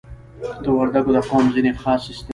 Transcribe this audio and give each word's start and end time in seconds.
د 0.63 0.65
وردګو 0.77 1.11
د 1.15 1.19
قوم 1.29 1.45
ځینی 1.53 1.71
خاص 1.81 2.03
اصتلاحات 2.09 2.29